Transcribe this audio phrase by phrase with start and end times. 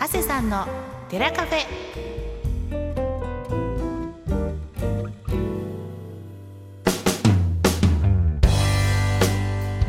[0.00, 0.64] 長谷さんの
[1.08, 1.66] 寺カフェ。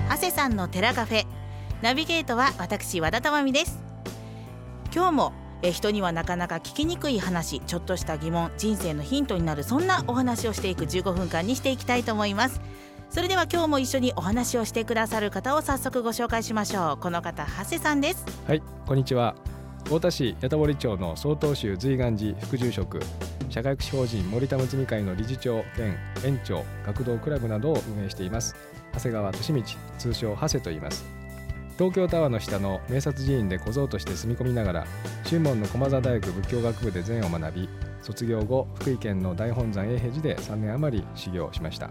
[0.09, 1.25] 長谷さんの寺カフェ。
[1.83, 3.77] ナビゲートは私和田珠美です。
[4.91, 12.59] 今日もえ人にはなかなか聞きにくい話ちょっとした疑問人生のヒントになるそんなお話をしていく15分間にしていきたいと思います。
[13.11, 16.97] それでは今日も一緒にお話をしてくださる方を早速ご紹介しましょう。
[16.97, 18.25] この方長谷さんです。
[18.47, 19.35] はい、こんにちは。
[19.85, 22.99] 太田市八田堀町の曹洞宗随願寺副住職、
[23.49, 28.55] 社会福祉法人森田睦会の理事長兼園長、学童クラブなどを運営しています。
[28.93, 29.63] 長谷川俊道、
[29.97, 31.03] 通称長谷と言います。
[31.77, 34.87] 東京タワーの下の名刹寺院で小僧として住み込みながら、
[35.23, 37.69] 中門の駒沢大学仏教学部で禅を学び、
[38.03, 41.89] 卒業後、福井県の大本山永平寺で3年余り修行しました。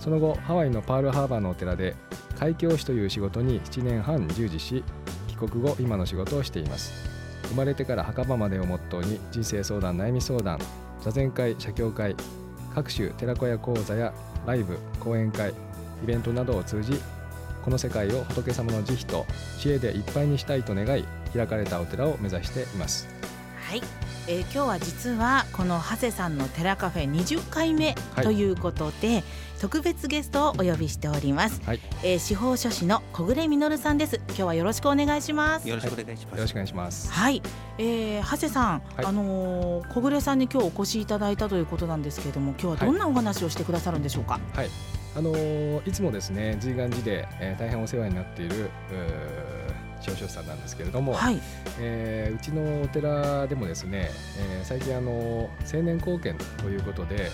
[0.00, 1.96] その後、ハワイのパールハーバーのお寺で、
[2.38, 4.84] 開教師という仕事に7年半従事し、
[5.28, 7.17] 帰国後今の仕事をしています
[7.48, 10.58] 生まれてから墓場までをモットーに人生相談悩み相談
[11.02, 12.14] 座禅会写経会
[12.74, 14.12] 各種寺子屋講座や
[14.46, 15.50] ライブ講演会
[16.02, 16.92] イベントなどを通じ
[17.64, 19.26] この世界を仏様の慈悲と
[19.58, 21.04] 知恵でいっぱいにしたいと願い
[21.34, 23.17] 開かれたお寺を目指しています。
[23.68, 23.82] はい、
[24.28, 28.24] えー今日は実はこの長谷さんの寺カフェ20回目はい。
[28.24, 29.22] ということで、
[29.60, 31.76] 特別ゲストをお呼びしております、はい。
[31.76, 34.16] よえー司法書士の小暮実さんです。
[34.28, 35.68] 今日はよろしくお願いします。
[35.68, 36.40] よろしくお願いします。
[36.40, 37.12] ろしくお願いします。
[37.12, 37.42] はい、
[37.76, 39.04] えー、長谷さん、はい。
[39.04, 44.40] あのー小暮さんに今日お越しいただいたということなんですけれども今日はどんなお話をしてくださるんでしょうか？
[44.54, 44.70] はい。
[45.14, 49.57] あのーいつもですね随願寺で、えー大変お世話になっているうー
[50.00, 51.40] 司法書士さんなんですけれども、はい
[51.80, 57.30] えーうちのお寺でもですね、えー最近あの青年貢献ということで、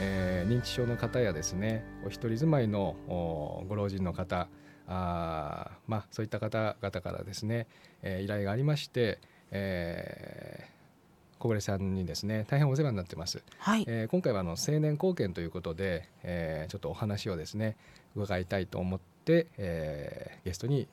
[0.00, 4.48] えー認知症の方やですねお一人住まいのおご老人の方
[4.88, 7.66] あーまあそういった方々からですね、
[8.02, 9.18] えー依頼がありまして、
[9.50, 10.80] えー
[11.38, 13.42] 小暮さんにですね大変お世話になってます。
[13.58, 17.76] はい、えー今回はあの青年貢献ということで、えーちょっとお話をですね
[18.14, 20.86] 伺いたいと思って、えーゲストに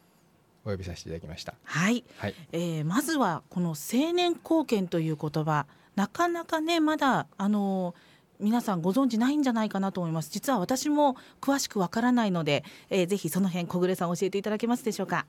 [0.67, 1.53] お呼びさせていただきました。
[1.63, 2.03] はい。
[2.17, 5.65] はい、えーまずはこの青年貢献という言葉。
[5.95, 10.29] なかなかねまだあのー皆さんご存知ないんじゃないかなと思います。
[10.29, 15.25] 実は私も詳しくわからないので、えーぜひその辺小暮さん教えていただけますでしょうか。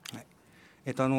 [0.85, 1.15] えっとあの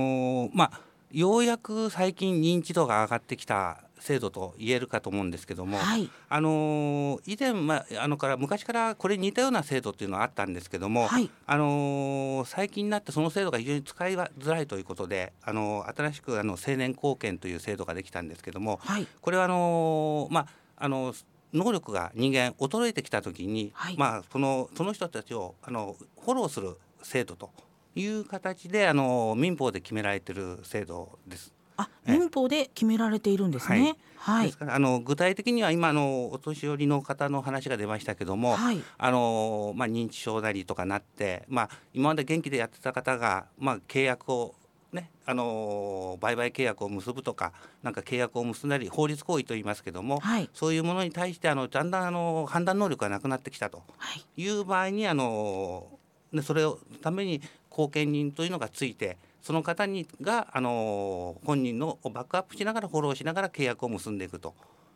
[0.49, 0.81] ーまあ
[1.13, 6.09] ようやく最近認知度が上がってきた制度と言えるかと思うんですけども、はい。
[6.29, 11.29] あのー以前まああのから昔からこれに似たような制度っていうのはあったんですけども、はい。
[11.47, 19.07] あのー最近になってその制度が非常に使いづらいということで、あのー新しくあの青年貢献という制度ができたんですけども、はい。
[19.21, 21.13] これはあのーまああの
[21.53, 23.97] 能力が人間衰えてきた時に、はい。
[23.99, 27.51] まあそのその人たちをあのフォローする制度と
[27.95, 31.53] いう形であの民法で決められている制度です。
[31.77, 32.19] あええ。
[32.19, 33.97] 民法で決められているんですね。
[34.17, 34.47] はい。
[34.47, 38.81] ですからあの具体的には今あのお年寄りの方の話が出ましたけども、はい。
[38.99, 44.55] あのまあ、認知症なりとかなって、まあ、今まで元気でやってた方が、まあ、契約を、
[44.93, 47.53] ねあの売買契約を結ぶとか
[47.85, 50.51] なんか契約を結んだり法律行為と言いますけども、はい。
[50.53, 54.43] そういうものに対してあのだんだんあの判断能力がなくなってきたとはい。
[54.43, 55.87] いう場合にあの、
[56.33, 57.41] ね、それをために
[57.71, 64.55] 後見人というのがついてその方にがあの本人のバックアップしながらフォローしながら契約を結んでいくと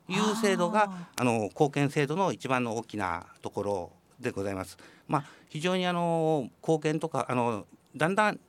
[0.09, 4.77] いう制度があの貢献制度の一番の大きなところでございます。
[5.09, 8.41] まあ、非常にあの貢献とかあのだんだん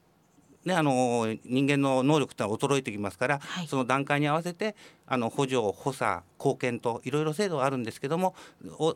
[0.65, 4.75] ね、あの人間の能力ってのは衰えてきますから、はいその段階に合わせて
[5.05, 8.33] あの補助補佐貢献といろいろ制度があるんですけども
[8.79, 8.95] お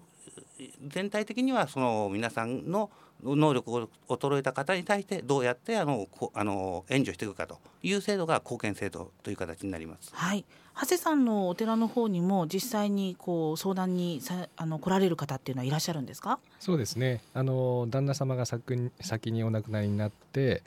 [0.88, 2.90] 全体的にはその皆さんの
[3.24, 10.12] 能力を衰えた方に対してどうやってあのこあの援助していくかという制度が貢献制度という形になります。
[10.14, 10.46] はい。
[10.80, 16.40] 長谷さんのお寺の方にも実際にこう相談にさあの来られる方っていうのはいらっしゃるんですか？
[16.60, 17.22] そうですね。
[17.34, 20.64] あの旦那様が先に先にお亡くなりになって、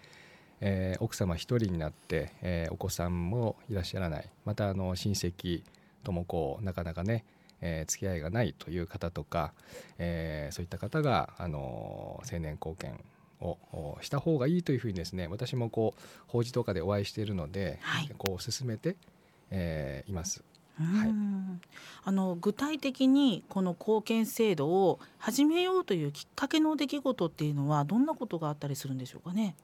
[0.61, 4.29] えー奥様一人になって、えーお子さんもいらっしゃらない。
[4.45, 5.63] またあの親戚
[6.05, 7.25] ともこうなかなかね、
[7.63, 9.55] えー付き合いがないという方とか、
[9.99, 13.03] えーそういった方があの青年貢献
[13.41, 18.97] をおした方がいいというふうにですね私もこう法事とかでお会いしているので、はいこう進めて、
[19.51, 20.45] えーいます。
[20.81, 21.61] うーん
[22.05, 29.55] あの具体的にこの貢献制度を始めようというきっかけの出来事っていうのはどんなことがあったりするんでしょうかね？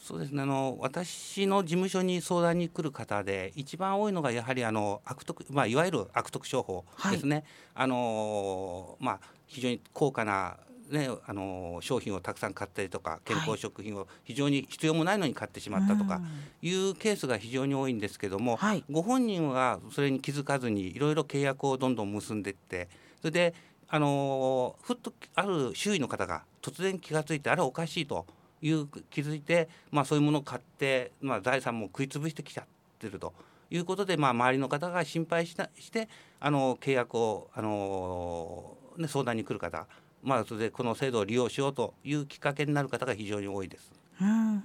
[0.00, 0.42] そうですね。
[0.42, 7.44] あの私の事務所に相談に来る方で一番多いのがやはりあの悪徳、まあ、いわゆる悪徳商法ですね、
[7.74, 10.56] あのまあ、非常に高価な
[10.90, 16.20] ね、あの商品をたくさん買ったりとか健康食品を非常に必要もないのに買ってしまったとか
[16.62, 22.88] いうケースが非常に多いんですけども、はい、ご本人はそれに気づかずにいろいろ契約をどんどん結んでいって
[23.20, 23.54] それで
[23.88, 28.26] あのふっとある周囲の方が突然気が付いてあれおかしいと
[28.62, 32.66] いう気づいて、まあ、そういうものを買って、まあ、財産も食い潰してきちゃっ
[32.98, 33.32] てると
[33.70, 36.08] いうことで、まあ、周りの方が心配したして
[36.40, 39.86] あの契約をあの、ね、相談に来る方、
[40.22, 43.92] まあ、それでこの制度を利用しようというきっかけになる方が非常に多いです。
[44.20, 44.64] うん、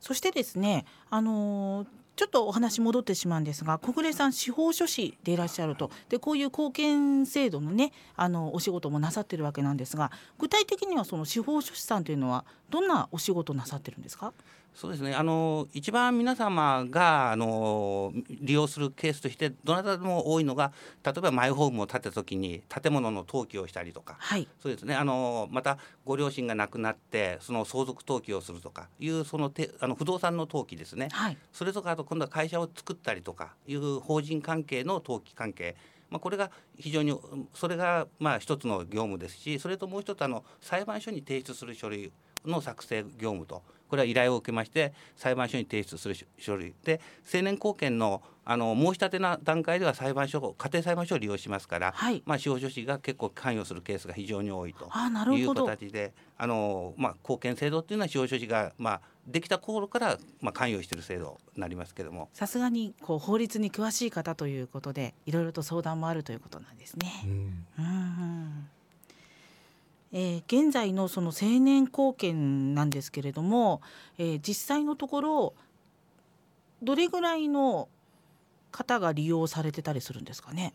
[0.00, 1.86] そしてですね、あの
[2.18, 5.92] ちょっとお話戻ってしまうんですが小暮さん司法書士でいらっしゃると。
[6.08, 14.32] でこういう貢献制度のねあのお仕事もなさってるわけなんですが具体的にはその司法書士さんというのはどんなお仕事なさってるんですか？
[14.80, 15.12] そうですね。
[15.12, 20.72] あの一番皆様があの利用するケースとしてどなたでも多いのが
[21.04, 24.94] 例えばマイホームを建てた時に建物の登記をしたりとか、はい、そうですね。
[24.94, 35.74] あのまたご両親が亡くなってその相続登記をするとかいうそのてあの不動産の登記ですね、はい、それとかあと今度は会社を作ったりとかいう法人関係の登記関係。
[36.08, 37.18] まあ、これが非常に
[37.52, 42.12] それがまあ一つの業務ですしそれともう一つあの裁判所に提出する書類
[42.46, 47.00] の作成業務とこれは依頼を受けまして裁判所に提出する書類で
[47.32, 54.86] 青年後見のあの申し立てな段階では裁判所家庭裁判所を利用しますから、はい、まあ、司法書士が結構関与するケースが非常に多いと
[55.34, 62.30] いう形であの、まあ、貢献制度っていうのは司法書士が、まあ、できた頃から、まあ、関与している制度になりますけども。
[62.32, 67.12] さすがにこう法律に詳しい方ということでいろいろと相談もあるということなんですね。
[67.26, 68.68] うん、うん
[70.12, 73.82] えー、現在のその青年貢献なんですけれども、
[74.18, 75.54] えー、実際のところ
[76.82, 77.88] どれぐらいの
[78.70, 80.72] 方が利用されてたりするんですかね？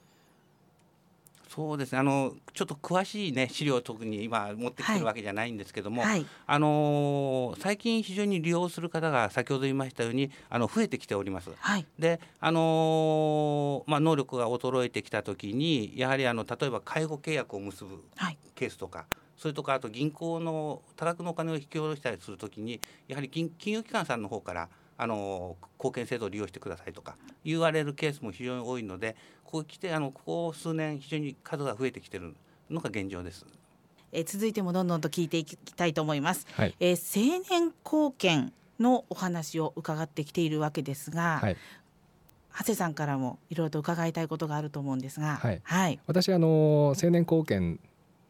[1.49, 11.51] そうですねあのちょっと詳しい、ね、資料を特に今持ってきてるわけじゃないんですけども、はい、あの最近非常に利用する方が先ほど言いましたようにあの増えてきております。
[11.59, 18.03] はい、であのまあ、能力が衰えてきた時にやはりあの例えば介護契約を結ぶ
[18.55, 19.05] ケースとか、
[19.37, 32.35] それとかあと銀行の多額のお金を引き下ろしたりするときにやはり金融機関さんの方からあの貢献制度を利用してくださいとか言われるケースも非常に多いのでここ来てあのここ数年非常に数が増えてきている
[32.69, 33.45] のが現状です。
[34.11, 36.45] え続いてもどんどんと聞いていきたいと思います。
[36.53, 41.57] はい、え青年貢献のお話を伺ってきているわけですが、はい、
[42.55, 47.79] 長谷さんからもいろいろと伺いたいことがあると思うんですが、はい、はい、私あの青年貢献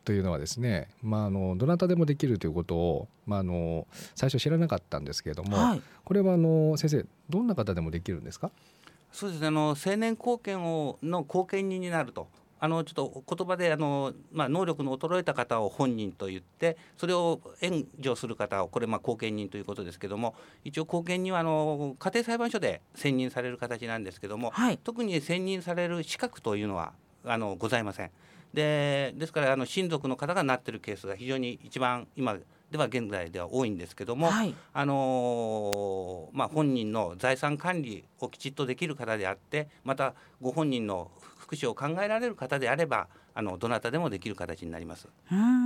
[0.04, 8.52] というのはですね、まあ、あのどなたでもできるということを、まあ、あの最初知らなかったんですけれども、はい、これはあの先生どんな方でもできるんですか？
[9.12, 9.48] そうですね。
[9.48, 12.28] あの青年貢献をの貢献人になると。
[12.60, 12.94] あのちょっ
[13.26, 20.34] と言葉であの、まあ、能力の衰えた方を本人と言ってそれを援助する方をこれまあ後見人ということですけども
[20.64, 26.94] 一応後見人はあの家庭裁判所で選任される形なんですけども、はい、特に選任される資格というのは
[27.26, 28.12] あのございません。
[28.54, 32.38] でですからあの親族の方がなってるケースが非常に一番今
[32.70, 45.08] では現在では多いんですけども、はい、あのまあ、本人の財産管理をきちっとできる方であってまたご本人の福祉を考えられる方であればあのどなたでもできる形になります。
[45.32, 45.63] うん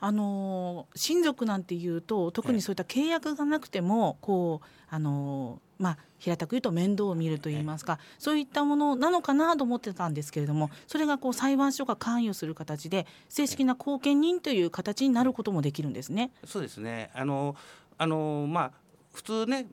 [0.00, 16.30] あの親族なんていうと特にそういった契約がなくても、こうあのまあ平たく言うと面倒を見るといいますか、そういったものなのかなと思ってたんですけれどもそれがこう裁判所が関与する形で正式な後見人という形になることもできるんですね。
[16.44, 17.10] そうですね。
[17.14, 17.56] あの
[17.98, 18.72] あのまあ
[19.16, 19.66] 普通ね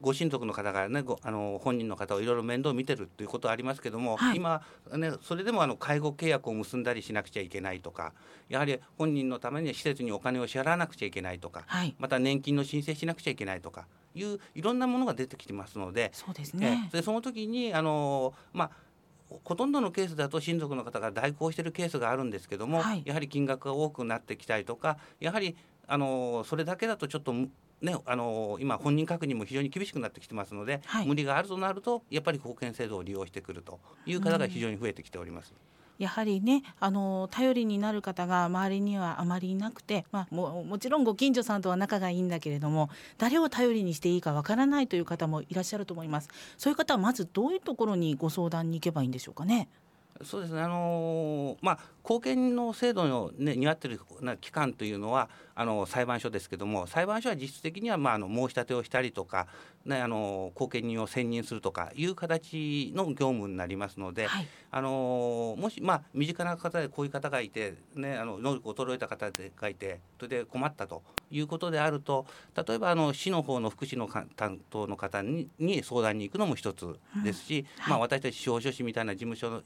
[0.00, 4.62] ご親族の方がねあの本人の方をいろいろ面倒を見てるということはありますけども、はい、今、
[4.96, 8.14] ね、それでもあの介護契約を結んだりしなくちゃいけないとか
[8.48, 18.70] やはり本人のために施設にお金を支払わなくちゃいけないとか、はい、また年金の申請しなくちゃいけないとかいういろんなものが出てきてますのでそうですね、でその時にあの、まあ
[19.44, 25.56] ほとんどのケースだと親族の方が代行しているケースがあるんですけども、はい、やはり金額が多くなってきたりとかやはり
[25.88, 27.34] あのそれだけだとちょっと
[27.82, 35.52] ね、あの今、本人確認も非常に厳しくなってきてますので、はい、無理があるとなるとやっぱり保険制度を利用してくるという方が非常に増えてきております。
[35.98, 49.68] うん、やはりねあの頼りになる方が周りにはあまりいなくて、まあ、ももちろんご近所さんとは仲がいいんだけれども誰を頼りにしていいかわからないという方もいらっしゃると思いますそういう方はまずどういうところにご相談に行けばいいんでしょうかね？
[50.24, 59.46] そうですね、あのー、まあ、後見の制度の、ね、担っているな機関というのはあの裁判所ですけども裁判所は実質的には、まあ、あの申し立てをしたりとか、
[59.84, 72.26] ね、あの後見人を選任するとかいう形の業務になりますので、はい、あのもし、まあ、身近な方でこういう方がいて、ね、あの能力衰えた方がいてで困ったということであると
[72.66, 79.62] 例えばあの市の方の福祉の担当の方にに相談に行くのも一つですし、うんはい、まあ、私たち司法書士みたいな事務所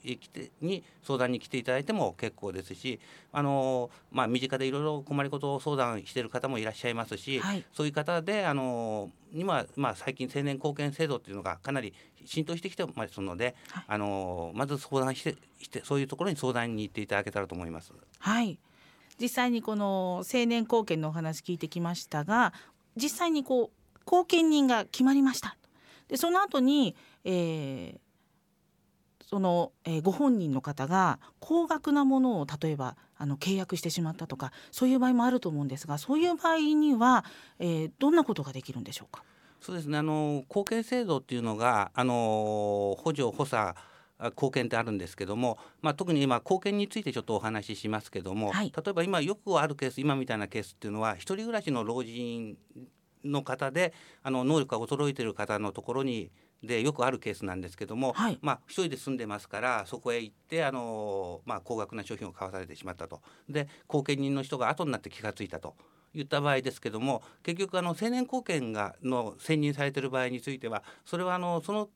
[0.61, 2.99] に相談に来ていただいても結構ですし
[3.33, 17.93] あの、まあ、身近でいろいろ困りごとを相談している方もいらっしゃいますし、はい、そういう方であの今、まあ、最近青年貢献制度っていうのがかなり浸透してきてますので、はい、あのまず相談してしてそういうところに相談に行っていただけたらと思います。
[18.19, 18.59] はい
[19.21, 22.53] 実際にこの青年貢献のお話聞いてきましたが
[22.97, 25.57] 実際にこう後見人が決まりました
[26.09, 27.99] でその後に、えー、
[29.25, 37.25] その、えー、ご本人の方が高額なものを例えばあの契約してしまったとかそういう場合もあると思うんですがそういう場合には、
[37.59, 39.23] えー、どんなことができるんでしょうか？
[39.61, 43.77] そうですねあの後見制度っていうのがあの補助補佐
[44.27, 52.57] 貢献ってあるんですけども、まあ、特に今貢献についてちょっとお話ししますけども、はい、例えば今よくあるケース今みたいなケースっていうのは一人暮らしの老人
[53.25, 56.31] の方であの能力が衰えている方のところに
[56.63, 63.23] でよくあるケースなんですけども、はい、まあ、一人で住んでますからそこへ行ってあの、まあ、高額な商品を買わされてしまったと。
[63.49, 65.75] で後見人の人が後になって気が付いたと。
[66.13, 71.89] 言った場合ですけども結局あの青年後見がの選任されている場合についてはそれはあのその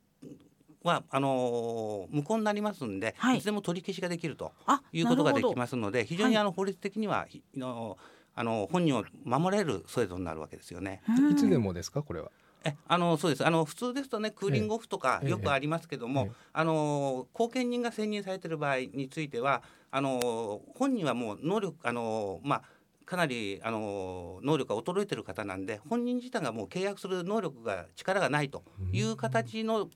[0.85, 4.53] はあの無効になりますんで、はい、いつでも取り消しができると
[4.93, 7.99] いうことができますので非常にあの法律的には、はい、の
[8.37, 11.03] あの本人を守れる制度になるわけですよね。
[11.31, 12.03] いつでもですか？
[12.03, 12.31] これは。
[12.65, 13.47] えあのそうです。
[13.47, 16.29] あの普通ですとねクーリングオフとかよくありますけども、ええ。
[16.29, 22.63] え、あの後見人が選任されている場合についてはあの本人はもう能力あのまあ
[23.07, 29.91] かなりあの能力が衰えている方なんで本人自体がもう契約する能力が力がないという形の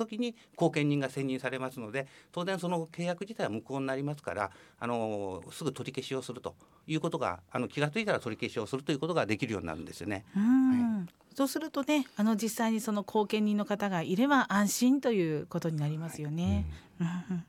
[0.00, 6.54] 時に後見人が選任されますので当然その契約自体は無効になりますからあのすぐ取り消しをすると
[6.86, 10.24] いうことがあの気が付いたら取り消しをするということができるようになるんですよね。
[10.34, 16.66] はい、そうするとねあの実際にその後見人の方がいれば安心ということになりますよね。
[16.98, 17.44] はい、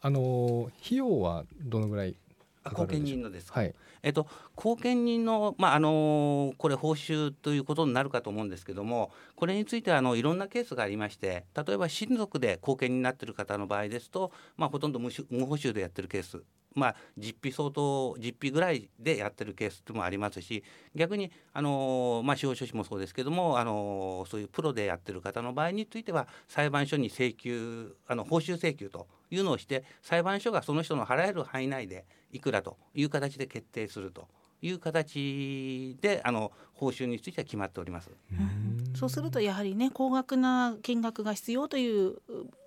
[0.00, 2.16] あの費用はどのぐらい
[2.64, 16.42] 後見人のですはい、えっと後見人のまああのこれ報酬ということになるかと思うんですけどもこれについてはあのいろんなケースがありまして例えば親族で後見になっている方の場合ですとまあほとんど無無報酬でやってるケース
[16.74, 20.62] まあ、実費相当実費ぐらいでやってるケースもありますし
[20.94, 34.28] 逆にあの、まあ、司法書士もそうですけどもあのそういうプロでやってる方の場合については裁判所に請求あの報酬請求というのをして裁判所がその人の払える範囲内でいくらという形で決定すると
[34.62, 38.10] いう形であの報酬については決まっております。
[38.10, 42.16] うそうするとやはりね高額な金額が必要という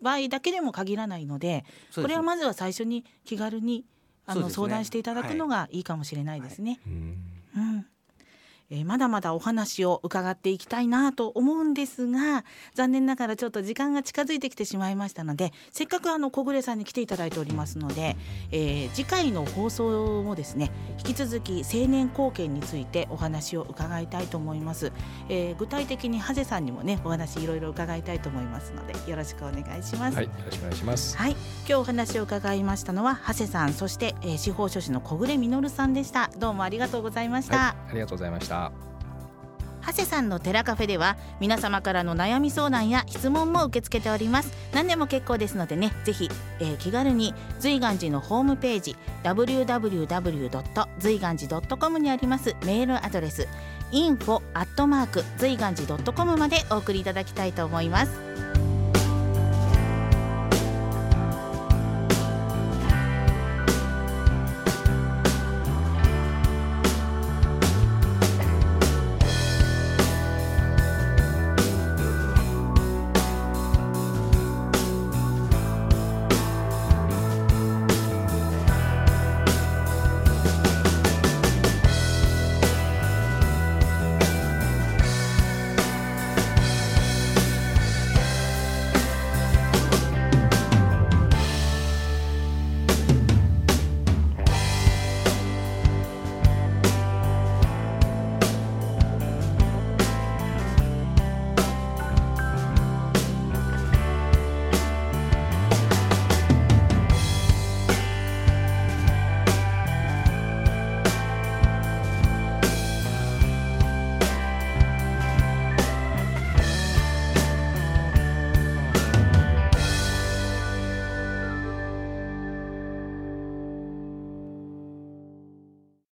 [0.01, 1.63] 場合だけでも限らないので、
[1.95, 3.85] これはまずは最初に気軽に
[4.25, 6.79] あの、ね、相談していただくのがいいかもしれないですね。
[7.55, 7.85] はい、うん
[8.69, 18.15] えー、まだまだお話を伺っていきたいなと思うんですが残念ながらちょっと時間が近づいてきてしまいましたのでせっかくあの小暮さんに来ていただいておりますので、
[18.51, 24.91] えー、次回の放送もですね引き続き青年貢献についてお話を伺いたいと思います、
[25.29, 30.15] えー、具体的にハゼさんにもねお話いろいろ伺いたいと思いますのでよろしくお願いします。
[30.15, 31.17] はいよろしくお願いします。
[31.17, 36.29] はい今日お話を伺いましたのはハセさんそして、えー、司法書士の小暮実さんでした。
[36.37, 38.71] どうもありがとうございました、はい、ありがとうございましたした
[39.85, 46.27] 長谷さんの寺カフェでは皆様からの悩み相談や質問も受け付けております何でも結構ですのでねぜひ、
[46.59, 50.87] えー、気軽に随願寺のホームページ www.
[50.97, 53.47] 随願寺 .com にありますメールアドレス
[53.91, 58.44] info@ 随願寺 .com までお送りいただきたいと思います